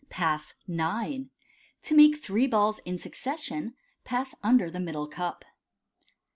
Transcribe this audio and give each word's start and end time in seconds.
Pass 0.09 0.55
IX. 0.67 1.25
To 1.83 1.95
make 1.95 2.17
three 2.17 2.47
Balls 2.47 2.79
in 2.79 2.97
Succession 2.97 3.75
pass 4.03 4.33
under 4.41 4.71
thb 4.71 4.83
Middle 4.83 5.07
Cup. 5.07 5.45